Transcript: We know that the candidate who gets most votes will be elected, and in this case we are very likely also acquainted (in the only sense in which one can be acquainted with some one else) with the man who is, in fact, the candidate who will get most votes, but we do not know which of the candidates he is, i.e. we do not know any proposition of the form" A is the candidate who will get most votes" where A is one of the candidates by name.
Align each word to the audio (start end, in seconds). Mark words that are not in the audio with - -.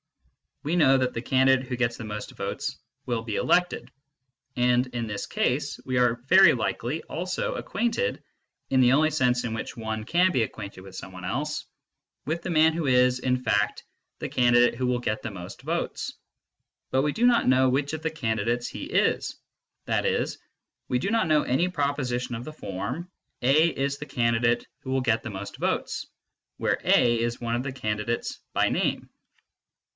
We 0.63 0.75
know 0.75 0.97
that 0.97 1.13
the 1.13 1.21
candidate 1.21 1.67
who 1.67 1.75
gets 1.75 1.99
most 1.99 2.31
votes 2.31 2.77
will 3.05 3.21
be 3.23 3.35
elected, 3.35 3.91
and 4.55 4.85
in 4.95 5.05
this 5.07 5.25
case 5.27 5.79
we 5.85 5.97
are 5.97 6.15
very 6.27 6.53
likely 6.53 7.03
also 7.03 7.53
acquainted 7.55 8.23
(in 8.71 8.79
the 8.81 8.93
only 8.93 9.11
sense 9.11 9.43
in 9.43 9.53
which 9.53 9.77
one 9.77 10.03
can 10.03 10.31
be 10.31 10.41
acquainted 10.43 10.81
with 10.81 10.95
some 10.95 11.11
one 11.11 11.25
else) 11.25 11.65
with 12.25 12.41
the 12.41 12.49
man 12.49 12.73
who 12.73 12.87
is, 12.87 13.19
in 13.19 13.37
fact, 13.43 13.83
the 14.19 14.29
candidate 14.29 14.75
who 14.75 14.85
will 14.87 14.99
get 14.99 15.23
most 15.31 15.61
votes, 15.63 16.13
but 16.89 17.03
we 17.03 17.11
do 17.11 17.25
not 17.27 17.47
know 17.47 17.69
which 17.69 17.93
of 17.93 18.01
the 18.01 18.11
candidates 18.11 18.67
he 18.67 18.83
is, 18.85 19.37
i.e. 19.87 20.25
we 20.87 20.97
do 20.99 21.09
not 21.11 21.27
know 21.27 21.43
any 21.43 21.69
proposition 21.69 22.33
of 22.35 22.43
the 22.43 22.53
form" 22.53 23.09
A 23.43 23.67
is 23.67 23.97
the 23.97 24.05
candidate 24.07 24.67
who 24.79 24.89
will 24.91 25.01
get 25.01 25.25
most 25.25 25.57
votes" 25.57 26.07
where 26.57 26.79
A 26.83 27.19
is 27.19 27.39
one 27.41 27.55
of 27.55 27.63
the 27.63 27.71
candidates 27.71 28.39
by 28.53 28.69
name. 28.69 29.09